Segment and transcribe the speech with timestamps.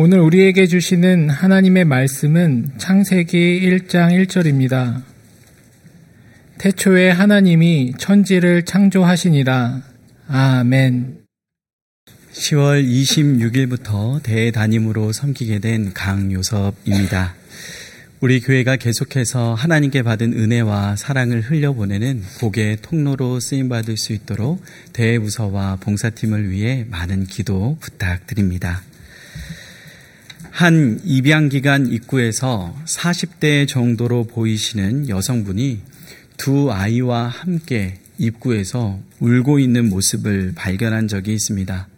[0.00, 3.36] 오늘 우리에게 주시는 하나님의 말씀은 창세기
[3.68, 5.02] 1장 1절입니다.
[6.58, 9.82] 태초에 하나님이 천지를 창조하시니라.
[10.28, 11.24] 아멘.
[12.32, 17.34] 10월 26일부터 대담임으로 섬기게 된 강요섭입니다.
[18.20, 24.62] 우리 교회가 계속해서 하나님께 받은 은혜와 사랑을 흘려보내는 복의 통로로 쓰임받을 수 있도록
[24.92, 28.82] 대부서와 봉사팀을 위해 많은 기도 부탁드립니다.
[30.50, 35.80] 한 입양기관 입구에서 40대 정도로 보이시는 여성분이
[36.36, 41.88] 두 아이와 함께 입구에서 울고 있는 모습을 발견한 적이 있습니다.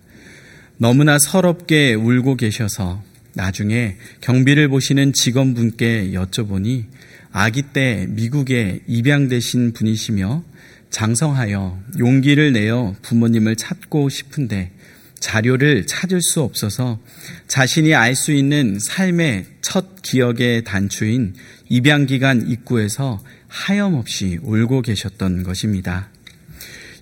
[0.77, 3.03] 너무나 서럽게 울고 계셔서
[3.35, 6.85] 나중에 경비를 보시는 직원분께 여쭤보니
[7.33, 10.43] 아기 때 미국에 입양되신 분이시며
[10.91, 14.73] 장성하여 용기를 내어 부모님을 찾고 싶은데
[15.21, 16.99] 자료를 찾을 수 없어서
[17.47, 21.35] 자신이 알 수 있는 삶의 첫 기억의 단추인
[21.69, 26.09] 입양기간 입구에서 하염없이 울고 계셨던 것입니다.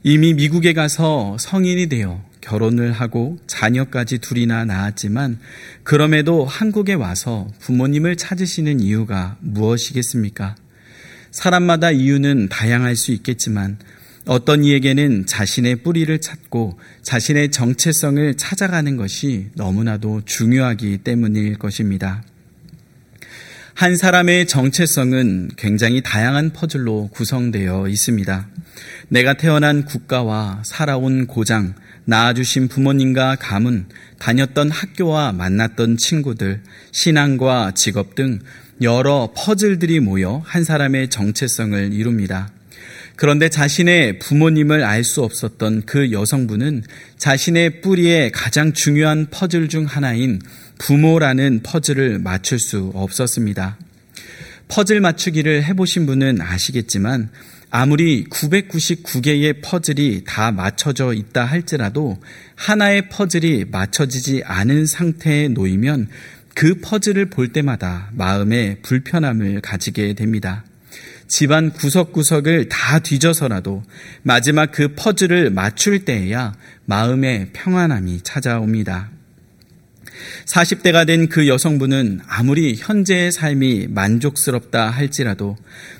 [0.02, 5.38] 이미 미국에 가서 성인이 되어 결혼을 하고 자녀까지 둘이나 낳았지만
[5.82, 10.56] 그럼에도 한국에 와서 부모님을 찾으시는 이유가 무엇이겠습니까?
[11.30, 13.78] 사람마다 이유는 다양할 수 있겠지만
[14.28, 22.22] 어떤 이에게는 자신의 뿌리를 찾고 자신의 정체성을 찾아가는 것이 너무나도 중요하기 때문일 것입니다.
[23.72, 28.48] 한 사람의 정체성은 굉장히 다양한 퍼즐로 구성되어 있습니다.
[29.08, 33.86] 내가 태어난 국가와 살아온 고장, 낳아주신 부모님과 가문,
[34.18, 36.60] 다녔던 학교와 만났던 친구들,
[36.92, 38.40] 신앙과 직업 등
[38.82, 42.50] 여러 퍼즐들이 모여 한 사람의 정체성을 이룹니다.
[43.18, 46.84] 그런데 자신의 부모님을 알 수 없었던 그 여성분은
[47.16, 50.40] 자신의 뿌리에 가장 중요한 퍼즐 중 하나인
[50.78, 53.76] 부모라는 퍼즐을 맞출 수 없었습니다.
[54.68, 57.30] 퍼즐 맞추기를 해보신 분은 아시겠지만
[57.70, 62.18] 아무리 999개의 퍼즐이 다 맞춰져 있다 할지라도
[62.54, 66.08] 하나의 퍼즐이 맞춰지지 않은 상태에 놓이면
[66.54, 70.64] 그 퍼즐을 볼 때마다 마음에 불편함을 가지게 됩니다.
[71.28, 73.82] 집안 구석구석을 다 뒤져서라도
[74.22, 76.54] 마지막 그 퍼즐을 맞출 때에야
[76.86, 79.10] 마음의 평안함이 찾아옵니다.
[80.46, 85.56] 40대가 된 그 여성분은 아무리 현재의 삶이 만족스럽다 할지라도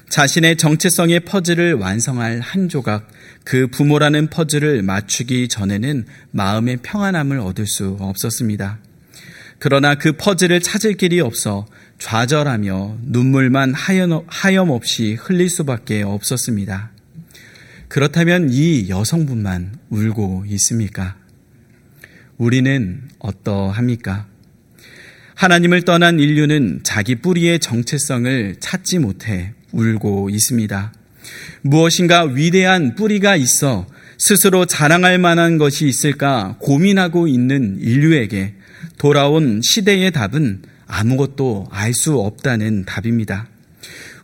[0.08, 3.08] 자신의 정체성의 퍼즐을 완성할 한 조각,
[3.44, 8.78] 그 부모라는 퍼즐을 맞추기 전에는 마음의 평안함을 얻을 수 없었습니다.
[9.58, 11.66] 그러나 그 퍼즐을 찾을 길이 없어
[11.98, 16.92] 좌절하며 눈물만 하염없이 흘릴 수밖에 없었습니다.
[17.88, 21.16] 그렇다면 이 여성분만 울고 있습니까?
[22.36, 24.26] 우리는 어떠합니까?
[25.34, 30.92] 하나님을 떠난 인류는 자기 뿌리의 정체성을 찾지 못해 울고 있습니다.
[31.62, 33.86] 무엇인가 위대한 뿌리가 있어
[34.18, 38.54] 스스로 자랑할 만한 것이 있을까 고민하고 있는 인류에게
[38.98, 43.48] 돌아온 시대의 답은 아무것도 알 수 없다는 답입니다.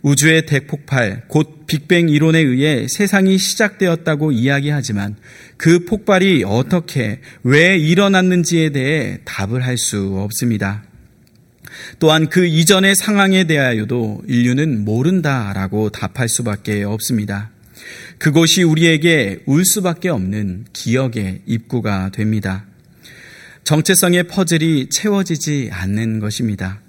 [0.02, 5.16] 우주의 대폭발, 곧 빅뱅 이론에 의해 세상이 시작되었다고 이야기하지만
[5.56, 10.84] 그 폭발이 어떻게, 왜 일어났는지에 대해 답을 할 수 없습니다.
[11.98, 17.50] 또한 그 이전의 상황에 대하여도 인류는 모른다라고 답할 수밖에 없습니다.
[18.18, 22.66] 그것이 우리에게 울 수밖에 없는 기억의 입구가 됩니다.
[23.64, 26.80] 정체성의 퍼즐이 채워지지 않는 것입니다.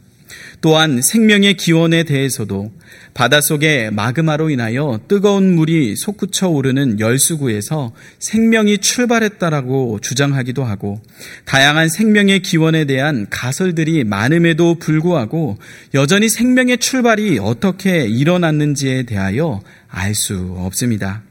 [0.62, 2.72] 또한 생명의 기원에 대해서도
[3.14, 11.02] 바닷속의 마그마로 인하여 뜨거운 물이 솟구쳐 오르는 열수구에서 생명이 출발했다라고 주장하기도 하고
[11.46, 15.58] 다양한 생명의 기원에 대한 가설들이 많음에도 불구하고
[15.94, 21.25] 여전히 생명의 출발이 어떻게 일어났는지에 대하여 알 수 없습니다.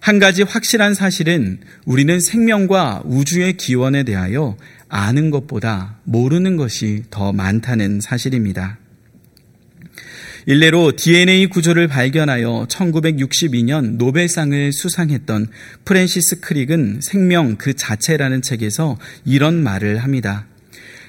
[0.00, 4.56] 한 가지 확실한 사실은 우리는 생명과 우주의 기원에 대하여
[4.88, 8.78] 아는 것보다 모르는 것이 더 많다는 사실입니다.
[10.46, 15.48] 일례로 DNA 구조를 발견하여 1962년 노벨상을 수상했던
[15.84, 20.46] 프랜시스 크릭은 생명 그 자체라는 책에서 이런 말을 합니다.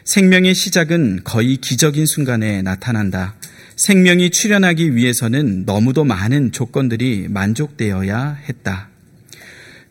[0.04, 3.36] 생명의 시작은 거의 기적인 순간에 나타난다.
[3.78, 8.91] 생명이 출현하기 위해서는 너무도 많은 조건들이 만족되어야 했다.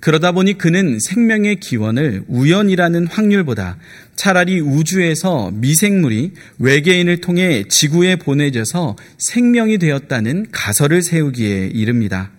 [0.01, 3.77] 그러다 보니 그는 생명의 기원을 우연이라는 확률보다
[4.17, 12.31] 차라리 우주에서 미생물이 외계인을 통해 지구에 보내져서 생명이 되었다는 가설을 세우기에 이릅니다.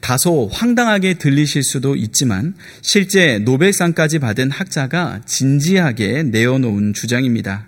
[0.00, 7.66] 다소 황당하게 들리실 수도 있지만 실제 노벨상까지 받은 학자가 진지하게 내어놓은 주장입니다.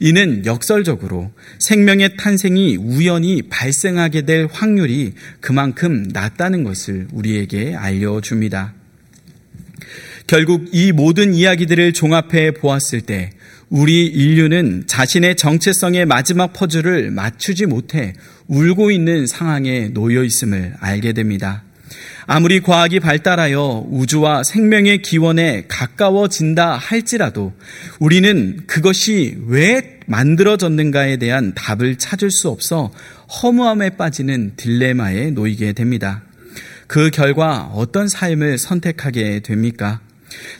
[0.00, 8.74] 이는 역설적으로 생명의 탄생이 우연히 발생하게 될 확률이 그만큼 낮다는 것을 우리에게 알려줍니다.
[10.26, 13.30] 결국 이 모든 이야기들을 종합해 보았을 때
[13.68, 18.14] 우리 인류는 자신의 정체성의 마지막 퍼즐을 맞추지 못해
[18.48, 21.62] 울고 있는 상황에 놓여 있음을 알게 됩니다.
[22.32, 27.52] 아무리 과학이 발달하여 우주와 생명의 기원에 가까워진다 할지라도
[27.98, 32.92] 우리는 그것이 왜 만들어졌는가에 대한 답을 찾을 수 없어
[33.42, 36.22] 허무함에 빠지는 딜레마에 놓이게 됩니다.
[36.86, 39.98] 그 결과 어떤 삶을 선택하게 됩니까?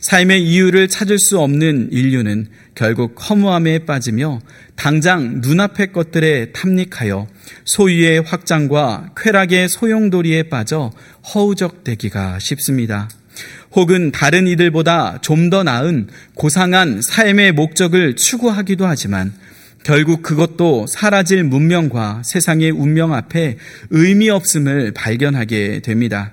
[0.00, 4.40] 삶의 이유를 찾을 수 없는 인류는 결국 허무함에 빠지며
[4.76, 7.26] 당장 눈앞의 것들에 탐닉하여
[7.64, 10.92] 소유의 확장과 쾌락의 소용돌이에 빠져
[11.34, 13.08] 허우적대기가 쉽습니다.
[13.72, 19.32] 혹은 다른 이들보다 좀 더 나은 고상한 삶의 목적을 추구하기도 하지만
[19.82, 23.56] 결국 그것도 사라질 문명과 세상의 운명 앞에
[23.90, 26.32] 의미 없음을 발견하게 됩니다.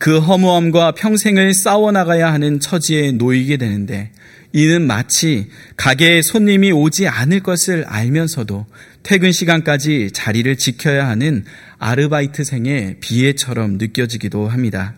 [0.00, 4.10] 그 허무함과 평생을 싸워나가야 하는 처지에 놓이게 되는데
[4.50, 8.64] 이는 마치 가게에 손님이 오지 않을 것을 알면서도
[9.02, 11.44] 퇴근 시간까지 자리를 지켜야 하는
[11.78, 14.94] 아르바이트생의 비애처럼 느껴지기도 합니다.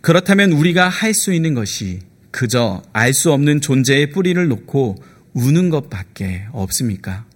[0.00, 4.96] 그렇다면 우리가 할 수 있는 것이 그저 알 수 없는 존재의 뿌리를 놓고
[5.34, 7.26] 우는 것밖에 없습니까?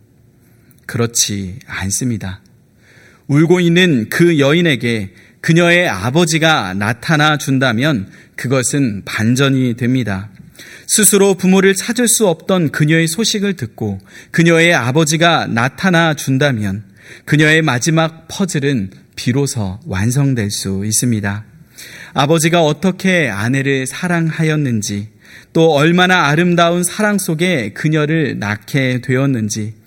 [0.86, 2.40] 그렇지 않습니다.
[3.26, 5.12] 울고 있는 그 여인에게
[5.48, 10.28] 그녀의 아버지가 나타나 준다면 그것은 반전이 됩니다.
[10.86, 13.98] 스스로 부모를 찾을 수 없던 그녀의 소식을 듣고
[14.30, 16.84] 그녀의 아버지가 나타나 준다면
[17.24, 21.46] 그녀의 마지막 퍼즐은 비로소 완성될 수 있습니다.
[22.12, 25.08] 아버지가 어떻게 아내를 사랑하였는지
[25.54, 29.77] 또 얼마나 아름다운 사랑 속에 그녀를 낳게 되었는지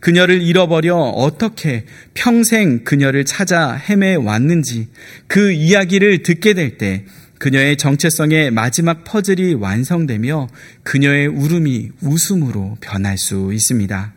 [0.00, 1.84] 그녀를 잃어버려 어떻게
[2.14, 4.88] 평생 그녀를 찾아 헤매 왔는지
[5.26, 7.04] 그 이야기를 듣게 될 때
[7.38, 10.48] 그녀의 정체성의 마지막 퍼즐이 완성되며
[10.82, 14.12] 그녀의 울음이 웃음으로 변할 수 있습니다.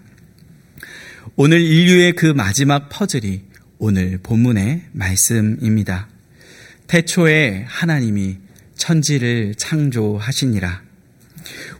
[1.35, 3.41] 오늘 인류의 그 마지막 퍼즐이
[3.77, 6.07] 오늘 본문의 말씀입니다.
[6.87, 8.37] 태초에 하나님이
[8.75, 10.81] 천지를 창조하시니라.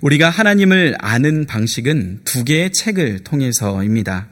[0.02, 4.28] 우리가 하나님을 아는 방식은 두 개의 책을 통해서입니다.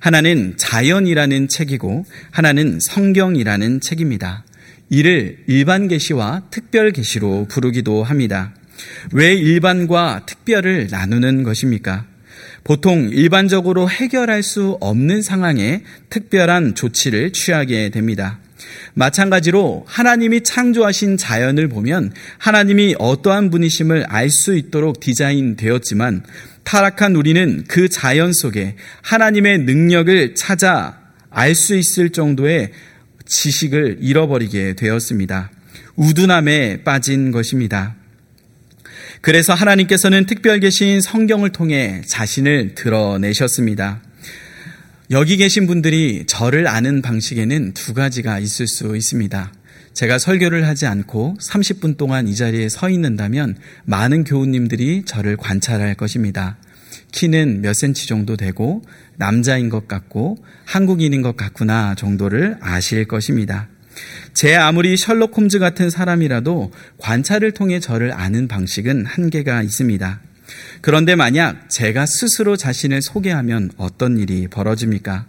[0.00, 4.44] 하나는 자연이라는 책이고 하나는 성경이라는 책입니다.
[4.90, 8.54] 이를 일반 계시와 특별 계시로 부르기도 합니다.
[9.12, 12.06] 왜 일반과 특별을 나누는 것입니까?
[12.64, 18.38] 보통 일반적으로 해결할 수 없는 상황에 특별한 조치를 취하게 됩니다.
[18.94, 26.24] 마찬가지로 하나님이 창조하신 자연을 보면 하나님이 어떠한 분이심을 알 수 있도록 디자인되었지만
[26.64, 30.98] 타락한 우리는 그 자연 속에 하나님의 능력을 찾아
[31.30, 32.72] 알 수 있을 정도의
[33.26, 35.50] 지식을 잃어버리게 되었습니다.
[35.96, 37.94] 우둔함에 빠진 것입니다.
[39.20, 44.02] 그래서 하나님께서는 특별 계신 성경을 통해 자신을 드러내셨습니다.
[45.12, 49.52] 여기 계신 분들이 저를 아는 방식에는 두 가지가 있을 수 있습니다.
[49.92, 56.56] 제가 설교를 하지 않고 30분 동안 이 자리에 서 있는다면 많은 교우님들이 저를 관찰할 것입니다.
[57.12, 58.80] 키는 몇 센치 정도 되고
[59.18, 63.68] 남자인 것 같고 한국인인 것 같구나 정도를 아실 것입니다.
[64.32, 70.22] 제 아무리 셜록 홈즈 같은 사람이라도 관찰을 통해 저를 아는 방식은 한계가 있습니다.
[70.80, 75.26] 그런데 만약 제가 스스로 자신을 소개하면 어떤 일이 벌어집니까?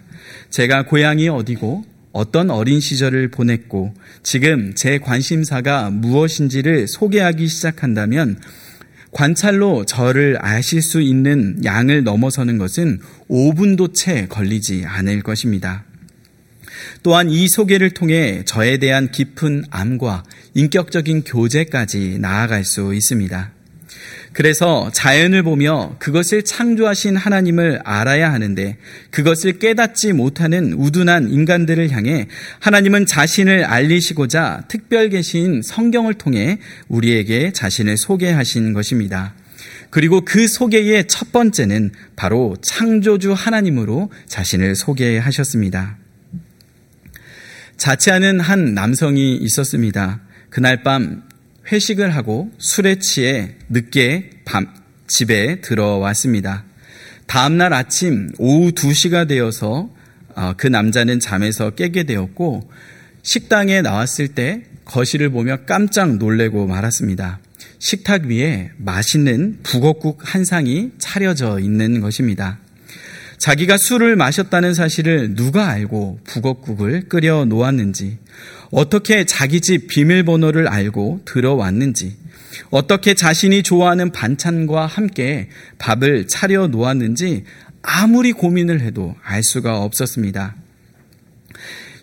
[0.49, 8.39] 제가 고향이 어디고 어떤 어린 시절을 보냈고 지금 제 관심사가 무엇인지를 소개하기 시작한다면
[9.11, 12.99] 관찰로 저를 아실 수 있는 양을 넘어서는 것은
[13.29, 15.85] 5분도 채 걸리지 않을 것입니다.
[17.03, 20.23] 또한 이 소개를 통해 저에 대한 깊은 암과
[20.55, 23.52] 인격적인 교제까지 나아갈 수 있습니다.
[24.33, 28.77] 그래서 자연을 보며 그것을 창조하신 하나님을 알아야 하는데
[29.11, 32.27] 그것을 깨닫지 못하는 우둔한 인간들을 향해
[32.59, 39.35] 하나님은 자신을 알리시고자 특별 계신 성경을 통해 우리에게 자신을 소개하신 것입니다.
[39.91, 45.97] 그리고 그 소개의 첫 번째는 바로 창조주 하나님으로 자신을 소개하셨습니다.
[47.77, 50.21] 자취하는 한 남성이 있었습니다.
[50.49, 51.23] 그날 밤
[51.71, 54.67] 회식을 하고 술에 취해 늦게 밤
[55.07, 56.65] 집에 들어왔습니다.
[57.27, 59.89] 다음날 아침 오후 2시가 되어서
[60.35, 62.69] 어, 그 남자는 잠에서 깨게 되었고
[63.21, 67.39] 식당에 나왔을 때 거실을 보며 깜짝 놀래고 말았습니다.
[67.79, 72.59] 식탁 위에 맛있는 북어국 한 상이 차려져 있는 것입니다.
[73.43, 78.17] 자기가 술을 마셨다는 사실을 누가 알고 북어국을 끓여 놓았는지,
[78.71, 82.15] 어떻게 자기 집 비밀번호를 알고 들어왔는지,
[82.69, 87.43] 어떻게 자신이 좋아하는 반찬과 함께 밥을 차려 놓았는지
[87.81, 90.55] 아무리 고민을 해도 알 수가 없었습니다.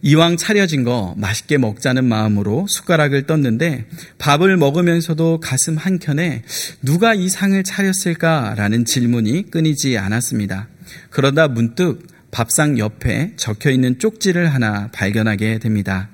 [0.02, 3.86] 이왕 차려진 거 맛있게 먹자는 마음으로 숟가락을 떴는데
[4.18, 6.42] 밥을 먹으면서도 가슴 한켠에
[6.82, 10.68] 누가 이 상을 차렸을까라는 질문이 끊이지 않았습니다.
[11.10, 16.08] 그러다 문득 밥상 옆에 적혀 있는 쪽지를 하나 발견하게 됩니다.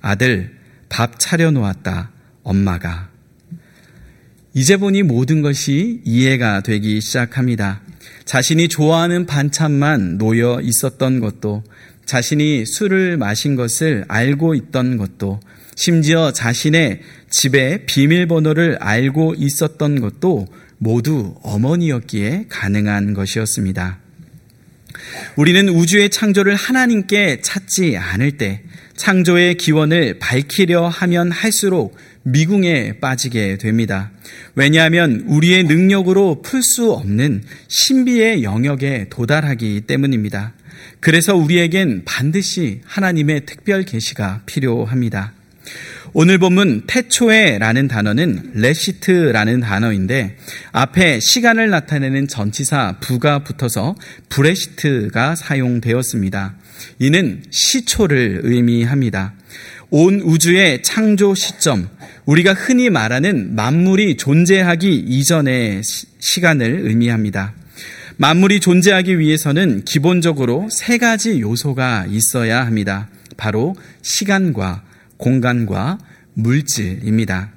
[0.00, 0.56] 아들,
[0.88, 2.10] 밥 차려놓았다.
[2.42, 3.10] 엄마가.
[4.54, 7.80] 이제 보니 모든 것이 이해가 되기 시작합니다.
[8.24, 11.64] 자신이 좋아하는 반찬만 놓여 있었던 것도
[12.04, 15.40] 자신이 술을 마신 것을 알고 있던 것도
[15.74, 17.00] 심지어 자신의
[17.30, 24.01] 집의 비밀번호를 알고 있었던 것도 모두 어머니였기에 가능한 것이었습니다.
[25.36, 28.62] 우리는 우주의 창조를 하나님께 찾지 않을 때
[28.96, 34.10] 창조의 기원을 밝히려 하면 할수록 미궁에 빠지게 됩니다.
[34.54, 40.54] 왜냐하면 우리의 능력으로 풀 수 없는 신비의 영역에 도달하기 때문입니다.
[41.00, 45.32] 그래서 우리에겐 반드시 하나님의 특별 계시가 필요합니다.
[46.14, 50.36] 오늘 본문 태초에라는 단어는 ראשית라는 단어인데
[50.72, 53.94] 앞에 시간을 나타내는 전치사 ב가 붙어서
[54.28, 56.54] בראשית가 사용되었습니다.
[56.98, 59.32] 이는 시초를 의미합니다.
[59.88, 61.88] 온 우주의 창조 시점,
[62.26, 65.80] 우리가 흔히 말하는 만물이 존재하기 이전의
[66.18, 67.54] 시간을 의미합니다.
[68.18, 73.08] 만물이 존재하기 위해서는 기본적으로 세 가지 요소가 있어야 합니다.
[73.38, 74.82] 바로 시간과
[75.22, 75.98] 공간과
[76.34, 77.52] 물질입니다.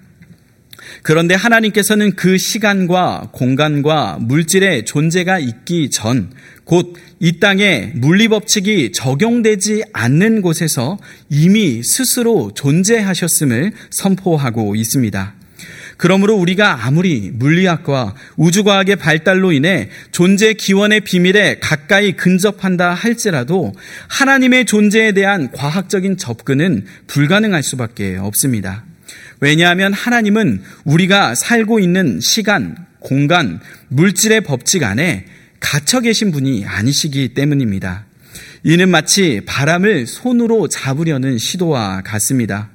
[1.01, 6.31] 그런데 하나님께서는 그 시간과 공간과 물질의 존재가 있기 전,
[6.63, 10.98] 곧 이 땅에 물리법칙이 적용되지 않는 곳에서
[11.29, 15.34] 이미 스스로 존재하셨음을 선포하고 있습니다.
[15.97, 23.73] 그러므로 우리가 아무리 물리학과 우주과학의 발달로 인해 존재 기원의 비밀에 가까이 근접한다 할지라도
[24.09, 28.83] 하나님의 존재에 대한 과학적인 접근은 불가능할 수밖에 없습니다.
[29.39, 33.59] 왜냐하면 하나님은 우리가 살고 있는 시간, 공간,
[33.89, 35.25] 물질의 법칙 안에
[35.59, 38.05] 갇혀 계신 분이 아니시기 때문입니다.
[38.63, 42.69] 이는 마치 바람을 손으로 잡으려는 시도와 같습니다.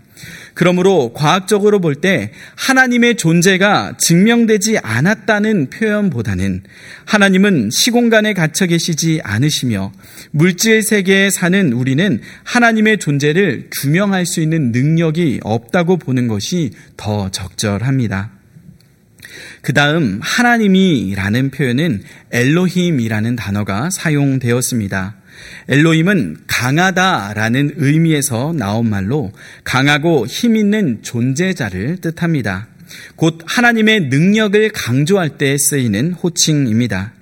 [0.54, 6.62] 그러므로 과학적으로 볼 때 하나님의 존재가 증명되지 않았다는 표현보다는
[7.04, 9.92] 하나님은 시공간에 갇혀 계시지 않으시며
[10.30, 18.30] 물질 세계에 사는 우리는 하나님의 존재를 규명할 수 있는 능력이 없다고 보는 것이 더 적절합니다.
[19.62, 25.19] 그 다음 하나님이라는 표현은 엘로힘이라는 단어가 사용되었습니다.
[25.68, 29.32] 엘로임은 강하다라는 의미에서 나온 말로
[29.64, 32.68] 강하고 힘 있는 존재자를 뜻합니다.
[33.16, 37.12] 곧 하나님의 능력을 강조할 때 쓰이는 호칭입니다.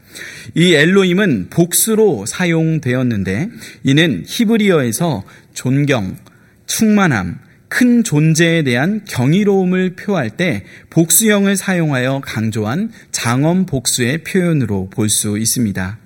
[0.54, 3.50] 이 엘로임은 복수로 사용되었는데
[3.84, 6.16] 이는 히브리어에서 존경,
[6.66, 15.38] 충만함, 큰 존재에 대한 경이로움을 표할 때 복수형을 사용하여 강조한 장엄 복수의 표현으로 볼 수
[15.38, 15.98] 있습니다.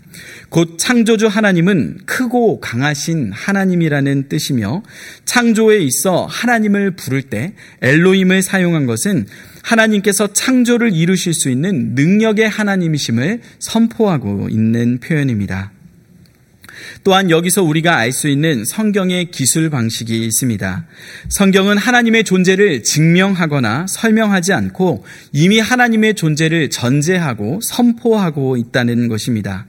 [0.53, 4.83] 곧 창조주 하나님은 크고 강하신 하나님이라는 뜻이며
[5.25, 9.27] 창조에 있어 하나님을 부를 때 엘로임을 사용한 것은
[9.63, 15.73] 하나님께서 창조를 이루실 수 있는 능력의 하나님이심을 선포하고 있는 표현입니다.
[17.03, 20.87] 또한 여기서 우리가 알 수 있는 성경의 기술 방식이 있습니다.
[21.31, 29.67] 성경은 하나님의 존재를 증명하거나 설명하지 않고 이미 하나님의 존재를 전제하고 선포하고 있다는 것입니다.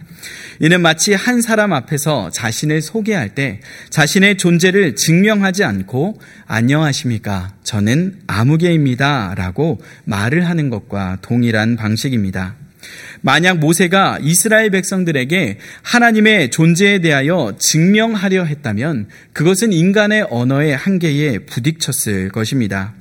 [0.59, 7.53] 이는 마치 한 사람 앞에서 자신을 소개할 때 자신의 존재를 증명하지 않고 안녕하십니까?
[7.63, 9.33] 저는 아무개입니다.
[9.35, 12.55] 라고 말을 하는 것과 동일한 방식입니다.
[13.21, 22.93] 만약 모세가 이스라엘 백성들에게 하나님의 존재에 대하여 증명하려 했다면 그것은 인간의 언어의 한계에 부딪혔을 것입니다.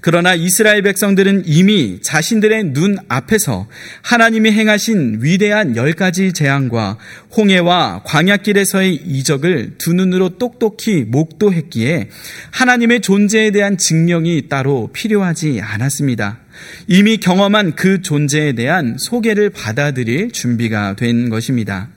[0.00, 3.68] 그러나 이스라엘 백성들은 이미 자신들의 눈 앞에서
[4.02, 6.98] 하나님이 행하신 위대한 열 가지 재앙과
[7.36, 12.08] 홍해와 광야길에서의 이적을 두 눈으로 똑똑히 목도했기에
[12.50, 16.40] 하나님의 존재에 대한 증명이 따로 필요하지 않았습니다.
[16.86, 21.88] 이미 경험한 그 존재에 대한 소개를 받아들일 준비가 된 것입니다.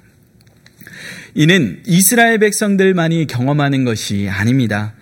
[1.35, 4.95] 이는 이스라엘 백성들만이 경험하는 것이 아닙니다.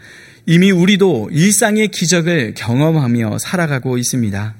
[0.48, 4.56] 이미 우리도 일상의 기적을 경험하며 살아가고 있습니다.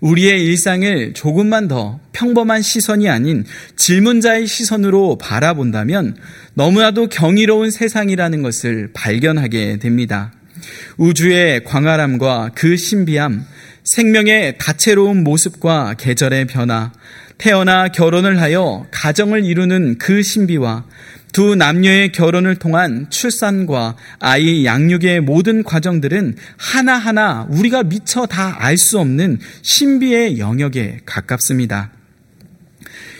[0.00, 3.44] 우리의 일상을 조금만 더 평범한 시선이 아닌
[3.76, 6.16] 질문자의 시선으로 바라본다면
[6.54, 10.32] 너무나도 경이로운 세상이라는 것을 발견하게 됩니다.
[10.96, 13.44] 우주의 광활함과 그 신비함,
[13.84, 16.92] 생명의 다채로운 모습과 계절의 변화,
[17.36, 20.86] 태어나 결혼을 하여 가정을 이루는 그 신비와
[21.36, 28.98] 두 남녀의 결혼을 통한 출산과 아이 양육의 모든 과정들은 하나하나 우리가 미처 다 알 수
[28.98, 31.92] 없는 신비의 영역에 가깝습니다.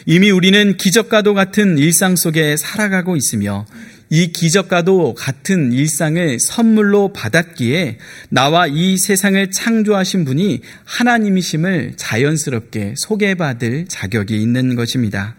[0.06, 3.66] 이미 우리는 기적과도 같은 일상 속에 살아가고 있으며
[4.08, 7.98] 이 기적과도 같은 일상을 선물로 받았기에
[8.30, 15.36] 나와 이 세상을 창조하신 분이 하나님이심을 자연스럽게 소개받을 자격이 있는 것입니다.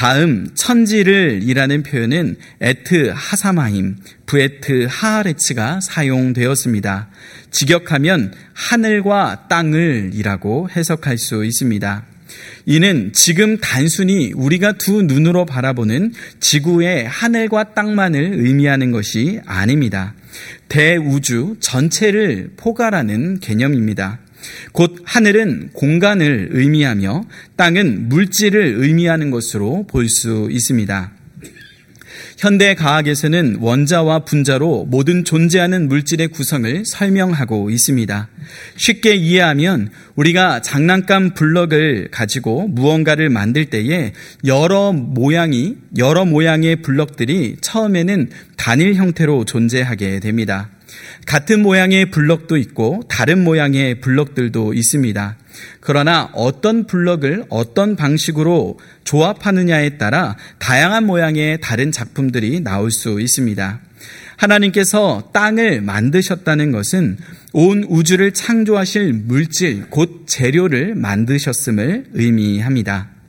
[0.00, 7.10] 다음 천지를 이라는 표현은 에트 하사마임, 부에트 하하레츠가 사용되었습니다.
[7.50, 12.06] 직역하면 하늘과 땅을 이라고 해석할 수 있습니다.
[12.64, 20.14] 이는 지금 단순히 우리가 두 눈으로 바라보는 지구의 하늘과 땅만을 의미하는 것이 아닙니다.
[20.70, 24.18] 대우주 전체를 포괄하는 개념입니다.
[24.72, 27.24] 곧 하늘은 공간을 의미하며
[27.56, 31.12] 땅은 물질을 의미하는 것으로 볼 수 있습니다.
[32.40, 38.28] 현대 과학에서는 원자와 분자로 모든 존재하는 물질의 구성을 설명하고 있습니다.
[38.76, 44.14] 쉽게 이해하면 우리가 장난감 블럭을 가지고 무언가를 만들 때에
[44.46, 50.70] 여러 모양이 여러 모양의 블럭들이 처음에는 단일 형태로 존재하게 됩니다.
[51.26, 55.36] 같은 모양의 블럭도 있고 다른 모양의 블럭들도 있습니다.
[55.80, 63.80] 그러나 어떤 블럭을 어떤 방식으로 조합하느냐에 따라 다양한 모양의 다른 작품들이 나올 수 있습니다.
[64.36, 67.18] 하나님께서 땅을 만드셨다는 것은
[67.52, 73.19] 온 우주를 창조하실 물질, 곧 재료를 만드셨음을 의미합니다.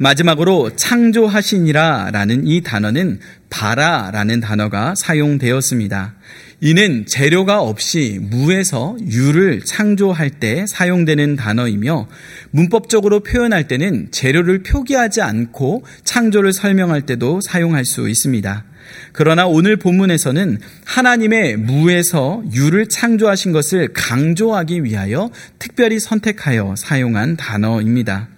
[0.00, 3.20] 마지막으로 창조하시니라 라는 이 단어는
[3.50, 6.14] 바라 라는 단어가 사용되었습니다.
[6.62, 12.08] 이는 재료가 없이 무에서 유를 창조할 때 사용되는 단어이며
[12.50, 18.64] 문법적으로 표현할 때는 재료를 표기하지 않고 창조를 설명할 때도 사용할 수 있습니다.
[19.12, 28.28] 그러나 오늘 본문에서는 하나님의 무에서 유를 창조하신 것을 강조하기 위하여 특별히 선택하여 사용한 단어입니다.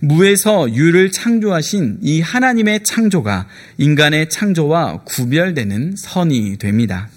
[0.00, 3.48] 무에서 유를 창조하신 이 하나님의 창조가
[3.78, 7.08] 인간의 창조와 구별되는 선이 됩니다.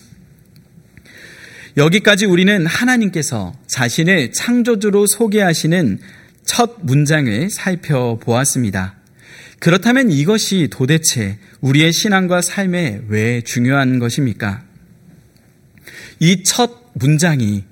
[1.78, 6.00] 여기까지 우리는 하나님께서 자신을 창조주로 소개하시는
[6.46, 8.96] 첫 문장을 살펴보았습니다.
[9.60, 14.64] 그렇다면 이것이 도대체 우리의 신앙과 삶에 왜 중요한 것입니까?
[16.20, 17.64] 이 첫 문장이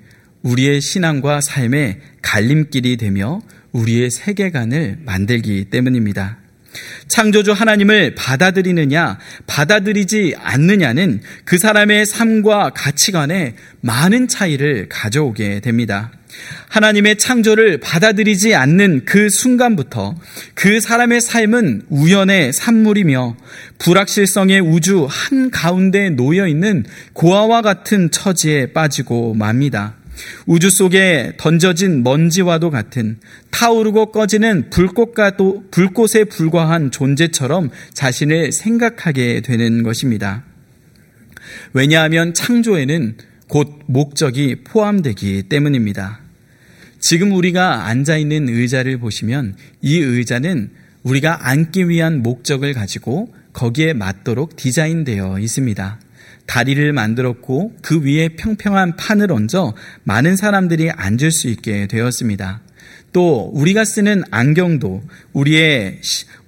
[0.42, 3.40] 우리의 신앙과 삶의 갈림길이 되며
[3.72, 6.38] 우리의 세계관을 만들기 때문입니다.
[7.08, 16.12] 창조주 하나님을 받아들이느냐, 받아들이지 않느냐는 그 사람의 삶과 가치관에 많은 차이를 가져오게 됩니다.
[16.68, 20.14] 하나님의 창조를 받아들이지 않는 그 순간부터
[20.54, 23.36] 그 사람의 삶은 우연의 산물이며
[23.78, 29.96] 불확실성의 우주 한 가운데 놓여 있는 고아와 같은 처지에 빠지고 맙니다.
[30.46, 33.18] 우주 속에 던져진 먼지와도 같은
[33.50, 40.44] 타오르고 꺼지는 불꽃과도 불꽃에 불과한 존재처럼 자신을 생각하게 되는 것입니다.
[41.72, 43.16] 왜냐하면 창조에는
[43.48, 46.20] 곧 목적이 포함되기 때문입니다.
[47.00, 50.70] 지금 우리가 앉아 있는 의자를 보시면 이 의자는
[51.04, 56.00] 우리가 앉기 위한 목적을 가지고 거기에 맞도록 디자인되어 있습니다.
[56.48, 62.62] 다리를 만들었고 그 위에 평평한 판을 얹어 많은 사람들이 앉을 수 있게 되었습니다.
[63.12, 66.00] 또 우리가 쓰는 안경도 우리의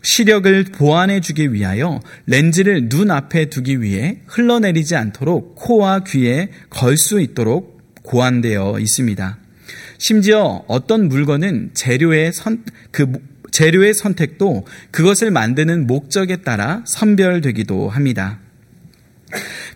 [0.02, 7.20] 시력을 보완해 주기 위하여 렌즈를 눈 앞에 두기 위해 흘러내리지 않도록 코와 귀에 걸 수
[7.20, 9.38] 있도록 고안되어 있습니다.
[9.98, 13.12] 심지어 어떤 물건은 재료의 선, 그
[13.50, 18.38] 재료의 선택도 그것을 만드는 목적에 따라 선별되기도 합니다.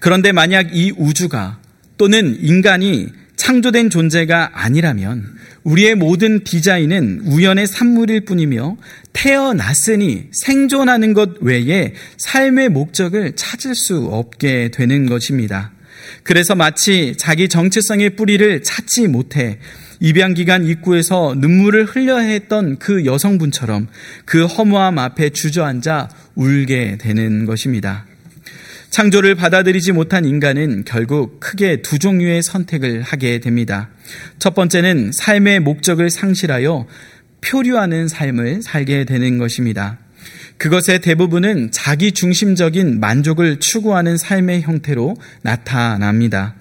[0.00, 1.59] 그런데 만약 이 우주가
[1.96, 8.76] 또는 인간이 창조된 존재가 아니라면 우리의 모든 디자인은 우연의 산물일 뿐이며
[9.12, 15.72] 태어났으니 생존하는 것 외에 삶의 목적을 찾을 수 없게 되는 것입니다.
[16.22, 19.59] 그래서 마치 자기 정체성의 뿌리를 찾지 못해
[20.00, 23.88] 입양기관 입구에서 눈물을 흘려 했던 그 여성분처럼
[24.24, 28.07] 그 허무함 앞에 주저앉아 울게 되는 것입니다.
[28.94, 33.88] 창조를 받아들이지 못한 인간은 결국 크게 두 종류의 선택을 하게 됩니다.
[34.38, 36.87] 첫 번째는 삶의 목적을 상실하여
[37.40, 39.98] 표류하는 삶을 살게 되는 것입니다.
[40.59, 46.54] 그것의 대부분은 자기 중심적인 만족을 추구하는 삶의 형태로 나타납니다.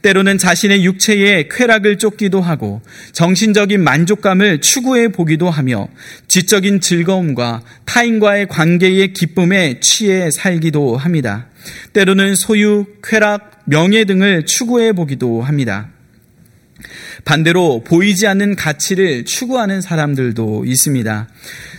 [0.00, 2.80] 때로는 자신의 육체의 쾌락을 쫓기도 하고
[3.12, 5.88] 정신적인 만족감을 추구해 보기도 하며
[6.28, 11.48] 지적인 즐거움과 타인과의 관계의 기쁨에 취해 살기도 합니다.
[11.92, 15.90] 때로는 소유, 쾌락, 명예 등을 추구해 보기도 합니다.
[17.24, 21.28] 반대로 보이지 않는 가치를 추구하는 사람들도 있습니다.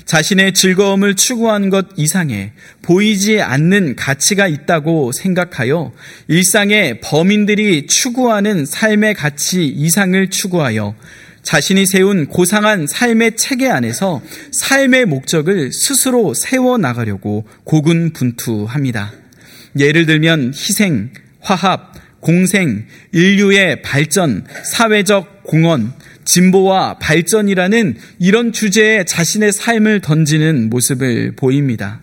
[0.05, 5.91] 자신의 즐거움을 추구하는 것 이상에 보이지 않는 가치가 있다고 생각하여
[6.27, 10.95] 일상의 범인들이 추구하는 삶의 가치 이상을 추구하여
[11.41, 14.21] 자신이 세운 고상한 삶의 체계 안에서
[14.51, 19.24] 삶의 목적을 스스로 세워 나가려고 고군분투합니다.
[19.77, 25.93] 예를 들면 희생, 화합, 공생, 인류의 발전, 사회적 공헌,
[26.25, 32.01] 진보와 발전이라는 이런 주제에 자신의 삶을 던지는 모습을 보입니다.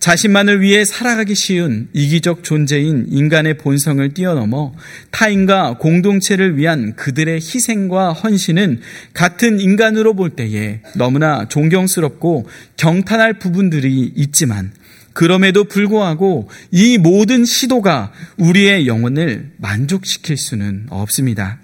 [0.00, 4.72] 자신만을 위해 살아가기 쉬운 이기적 존재인 인간의 본성을 뛰어넘어
[5.10, 8.80] 타인과 공동체를 위한 그들의 희생과 헌신은
[9.12, 14.72] 같은 인간으로 볼 때에 너무나 존경스럽고 경탄할 부분들이 있지만
[15.18, 21.58] 그럼에도 불구하고 이 모든 시도가 우리의 영혼을 만족시킬 수는 없습니다.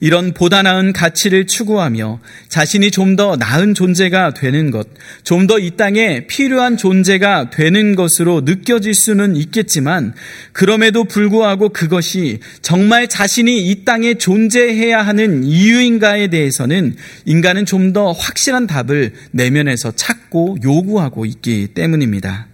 [0.00, 4.86] 이런 보다 나은 가치를 추구하며 자신이 좀 더 나은 존재가 되는 것,
[5.24, 10.12] 좀 더 이 땅에 필요한 존재가 되는 것으로 느껴질 수는 있겠지만,
[10.52, 18.66] 그럼에도 불구하고 그것이 정말 자신이 이 땅에 존재해야 하는 이유인가에 대해서는 인간은 좀 더 확실한
[18.66, 22.48] 답을 내면에서 찾고 요구하고 있기 때문입니다.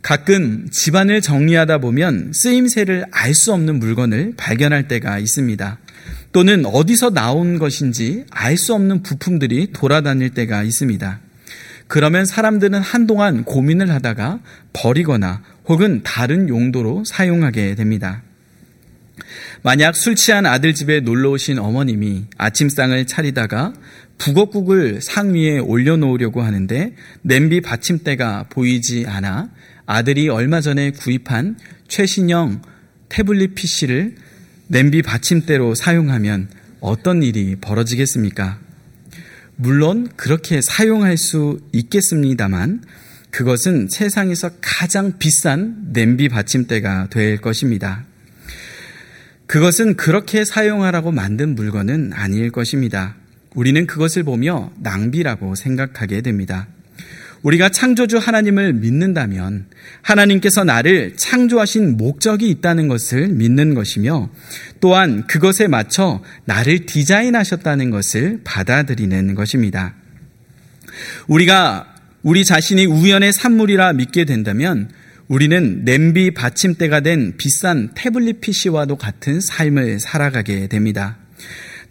[0.00, 5.78] 가끔 집안을 정리하다 보면 쓰임새를 알 수 없는 물건을 발견할 때가 있습니다.
[6.32, 11.20] 또는 어디서 나온 것인지 알 수 없는 부품들이 돌아다닐 때가 있습니다.
[11.88, 14.40] 그러면 사람들은 한동안 고민을 하다가
[14.72, 18.22] 버리거나 혹은 다른 용도로 사용하게 됩니다.
[19.62, 23.72] 만약 술 취한 아들 집에 놀러 오신 어머님이 아침상을 차리다가
[24.18, 29.50] 북어국을 상 위에 올려놓으려고 하는데 냄비 받침대가 보이지 않아
[29.86, 31.56] 아들이 얼마 전에 구입한
[31.88, 32.62] 최신형
[33.08, 34.14] 태블릿 PC를
[34.72, 36.48] 냄비 받침대로 사용하면
[36.80, 38.58] 어떤 일이 벌어지겠습니까?
[39.54, 42.82] 물론 그렇게 사용할 수 있겠습니다만
[43.30, 48.06] 그것은 세상에서 가장 비싼 냄비 받침대가 될 것입니다.
[49.46, 53.16] 그것은 그렇게 사용하라고 만든 물건은 아닐 것입니다.
[53.54, 56.66] 우리는 그것을 보며 낭비라고 생각하게 됩니다.
[57.42, 59.66] 우리가 창조주 하나님을 믿는다면
[60.02, 64.30] 하나님께서 나를 창조하신 목적이 있다는 것을 믿는 것이며
[64.80, 69.94] 또한 그것에 맞춰 나를 디자인하셨다는 것을 받아들이는 것입니다.
[71.26, 74.88] 우리가 우리 자신이 우연의 산물이라 믿게 된다면
[75.26, 81.16] 우리는 냄비 받침대가 된 비싼 태블릿 PC와도 같은 삶을 살아가게 됩니다.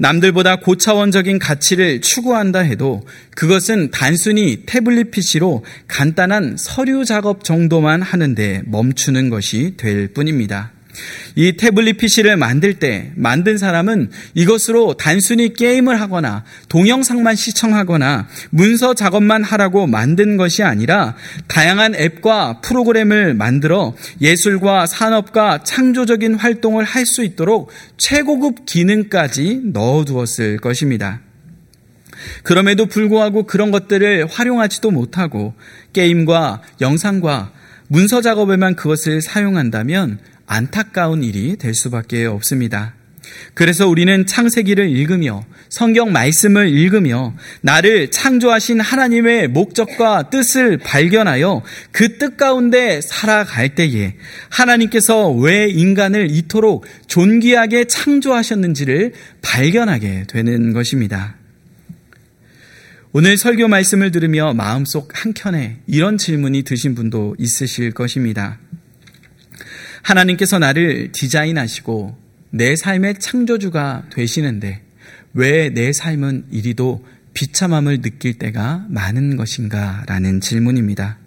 [0.01, 9.29] 남들보다 고차원적인 가치를 추구한다 해도 그것은 단순히 태블릿 PC로 간단한 서류 작업 정도만 하는데 멈추는
[9.29, 10.71] 것이 될 뿐입니다.
[11.35, 19.43] 이 태블릿 PC를 만들 때 만든 사람은 이것으로 단순히 게임을 하거나 동영상만 시청하거나 문서 작업만
[19.43, 21.15] 하라고 만든 것이 아니라
[21.47, 31.21] 다양한 앱과 프로그램을 만들어 예술과 산업과 창조적인 활동을 할 수 있도록 최고급 기능까지 넣어두었을 것입니다.
[32.43, 35.53] 그럼에도 불구하고 그런 것들을 활용하지도 못하고
[35.93, 37.51] 게임과 영상과
[37.87, 40.19] 문서 작업에만 그것을 사용한다면
[40.51, 42.93] 안타까운 일이 될 수밖에 없습니다.
[43.53, 52.35] 그래서 우리는 창세기를 읽으며 성경 말씀을 읽으며 나를 창조하신 하나님의 목적과 뜻을 발견하여 그 뜻
[52.35, 54.15] 가운데 살아갈 때에
[54.49, 61.35] 하나님께서 왜 인간을 이토록 존귀하게 창조하셨는지를 발견하게 되는 것입니다.
[63.13, 68.59] 오늘 설교 말씀을 들으며 마음속 한켠에 이런 질문이 드신 분도 있으실 것입니다.
[70.03, 72.17] 하나님께서 나를 디자인하시고
[72.51, 74.81] 내 삶의 창조주가 되시는데
[75.33, 80.03] 왜 내 삶은 이리도 비참함을 느낄 때가 많은 것인가?
[80.07, 81.17] 라는 질문입니다.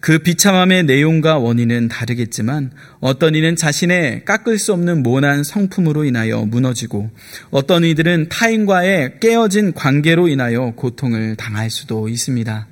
[0.00, 2.70] 그 비참함의 내용과 원인은 다르겠지만
[3.00, 7.10] 어떤 이는 자신의 깎을 수 없는 모난 성품으로 인하여 무너지고
[7.50, 12.68] 어떤 이들은 타인과의 깨어진 관계로 인하여 고통을 당할 수도 있습니다.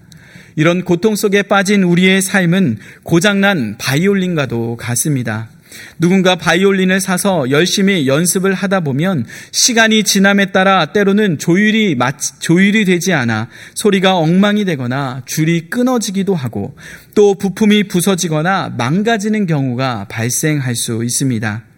[0.57, 5.51] 이런 고통 속에 빠진 우리의 삶은 고장난 바이올린과도 같습니다.
[5.99, 11.97] 누군가 바이올린을 사서 열심히 연습을 하다 보면 시간이 지남에 따라 때로는 조율이
[12.39, 16.75] 조율이 되지 않아 소리가 엉망이 되거나 줄이 끊어지기도 하고
[17.15, 21.76] 또 부품이 부서지거나 망가지는 경우가 발생할 수 있습니다.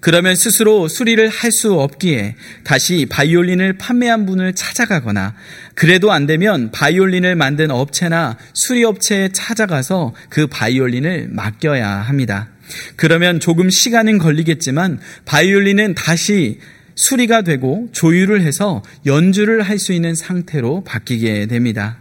[0.00, 2.34] 그러면 스스로 수리를 할 수 없기에
[2.64, 5.34] 다시 바이올린을 판매한 분을 찾아가거나
[5.74, 12.48] 그래도 안 되면 바이올린을 만든 업체나 수리업체에 찾아가서 그 바이올린을 맡겨야 합니다.
[12.96, 16.58] 그러면 조금 시간은 걸리겠지만 바이올린은 다시
[16.96, 21.98] 수리가 되고 조율을 해서 연주를 할 수 있는 상태로 바뀌게 됩니다.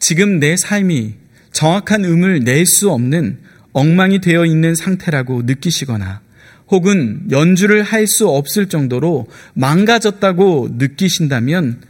[0.00, 1.14] 지금 내 삶이
[1.52, 3.38] 정확한 음을 낼 수 없는
[3.72, 6.20] 엉망이 되어 있는 상태라고 느끼시거나
[6.68, 11.82] 혹은 연주를 할 수 없을 정도로 망가졌다고 느끼신다면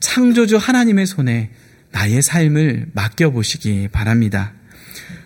[0.00, 1.50] 창조주 하나님의 손에
[1.92, 4.52] 나의 삶을 맡겨보시기 바랍니다.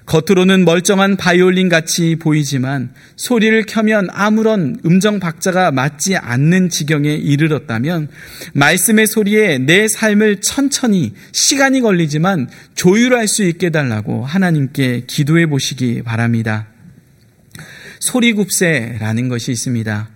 [0.07, 8.09] 겉으로는 멀쩡한 바이올린 같이 보이지만 소리를 켜면 아무런 음정 박자가 맞지 않는 지경에 이르렀다면
[8.55, 16.69] 말씀의 소리에 내 삶을 천천히 시간이 걸리지만 조율할 수 있게 달라고 하나님께 기도해 보시기 바랍니다.
[17.99, 20.09] 소리굽새라는 것이 있습니다.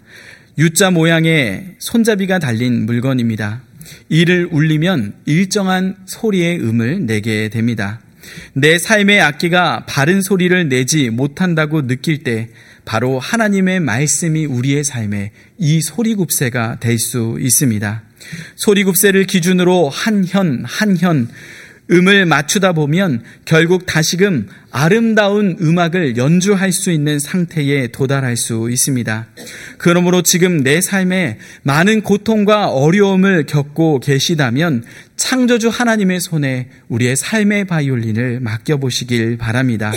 [0.59, 3.63] U자 모양의 손잡이가 달린 물건입니다.
[4.09, 8.01] 이를 울리면 일정한 소리의 음을 내게 됩니다.
[8.53, 12.51] 내 삶의 악기가 바른 소리를 내지 못한다고 느낄 때
[12.85, 18.03] 바로 하나님의 말씀이 우리의 삶에 이 소리굽새가 될 수 있습니다.
[18.57, 21.29] 소리굽새를 기준으로 한 현, 한 현,
[21.91, 29.27] 음을 맞추다 보면 결국 다시금 아름다운 음악을 연주할 수 있는 상태에 도달할 수 있습니다.
[29.79, 34.85] 그러므로 지금 내 삶에 많은 고통과 어려움을 겪고 계시다면
[35.17, 39.93] 창조주 하나님의 손에 우리의 삶의 바이올린을 맡겨보시길 바랍니다.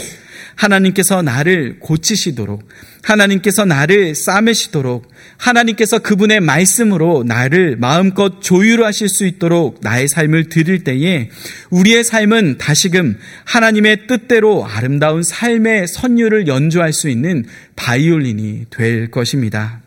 [0.55, 2.67] 하나님께서 나를 고치시도록
[3.03, 11.29] 하나님께서 나를 싸매시도록 하나님께서 그분의 말씀으로 나를 마음껏 조율하실 수 있도록 나의 삶을 드릴 때에
[11.69, 17.45] 우리의 삶은 다시금 하나님의 뜻대로 아름다운 삶의 선율을 연주할 수 있는
[17.75, 19.81] 바이올린이 될 것입니다.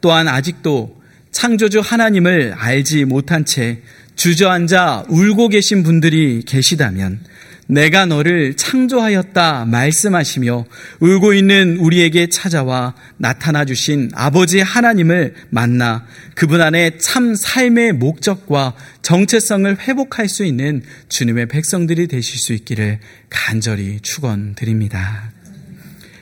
[0.00, 1.00] 또한 아직도
[1.32, 3.82] 창조주 하나님을 알지 못한 채
[4.16, 7.20] 주저앉아 울고 계신 분들이 계시다면
[7.68, 10.64] 내가 너를 창조하였다 말씀하시며
[11.00, 19.80] 울고 있는 우리에게 찾아와 나타나 주신 아버지 하나님을 만나 그분 안에 참 삶의 목적과 정체성을
[19.80, 25.30] 회복할 수 있는 주님의 백성들이 되실 수 있기를 간절히 축원드립니다.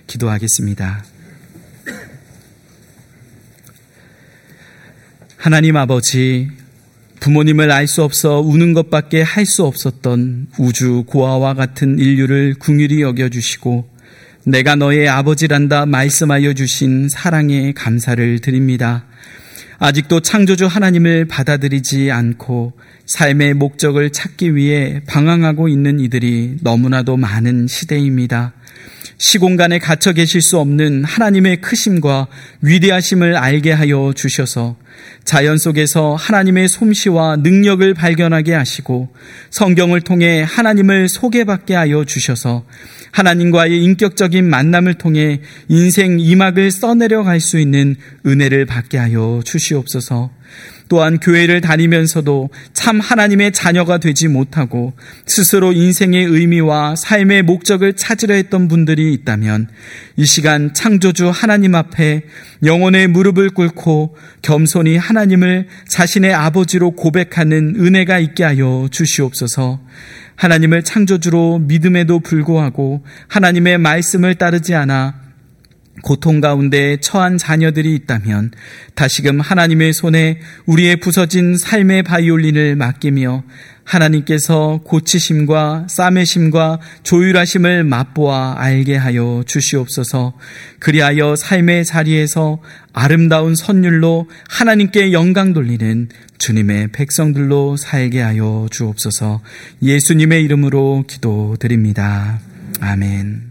[0.08, 1.04] 기도하겠습니다.
[5.36, 6.48] 하나님 아버지
[7.26, 13.88] 부모님을 알 수 없어 우는 것밖에 할 수 없었던 우주 고아와 같은 인류를 궁휼히 여겨주시고
[14.44, 19.06] 내가 너의 아버지란다 말씀하여 주신 사랑에 감사를 드립니다.
[19.78, 22.74] 아직도 창조주 하나님을 받아들이지 않고
[23.06, 28.52] 삶의 목적을 찾기 위해 방황하고 있는 이들이 너무나도 많은 시대입니다.
[29.18, 32.26] 시공간에 갇혀 계실 수 없는 하나님의 크심과
[32.62, 34.76] 위대하심을 알게 하여 주셔서
[35.24, 39.08] 자연 속에서 하나님의 솜씨와 능력을 발견하게 하시고
[39.50, 42.64] 성경을 통해 하나님을 소개받게 하여 주셔서
[43.12, 50.30] 하나님과의 인격적인 만남을 통해 인생 이막을 써내려 갈 수 있는 은혜를 받게 하여 주시옵소서.
[50.88, 54.92] 또한 교회를 다니면서도 참 하나님의 자녀가 되지 못하고
[55.26, 59.68] 스스로 인생의 의미와 삶의 목적을 찾으려 했던 분들이 있다면
[60.16, 62.22] 이 시간 창조주 하나님 앞에
[62.64, 69.80] 영혼의 무릎을 꿇고 겸손히 하나님을 자신의 아버지로 고백하는 은혜가 있게 하여 주시옵소서.
[70.34, 75.25] 하나님을 창조주로 믿음에도 불구하고 하나님의 말씀을 따르지 않아
[76.02, 78.52] 고통 가운데 처한 자녀들이 있다면
[78.94, 83.44] 다시금 하나님의 손에 우리의 부서진 삶의 바이올린을 맡기며
[83.86, 90.34] 하나님께서 고치심과 싸매심과 조율하심을 맛보아 알게 하여 주시옵소서.
[90.80, 92.60] 그리하여 삶의 자리에서
[92.92, 99.40] 아름다운 선율로 하나님께 영광 돌리는 주님의 백성들로 살게 하여 주옵소서.
[99.82, 102.40] 예수님의 이름으로 기도드립니다.
[102.80, 103.45] 아멘.